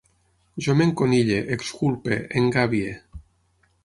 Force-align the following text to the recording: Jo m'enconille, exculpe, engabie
Jo 0.67 0.73
m'enconille, 0.77 1.37
exculpe, 1.57 2.17
engabie 2.41 2.91